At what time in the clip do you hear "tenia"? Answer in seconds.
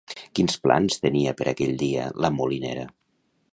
1.03-1.35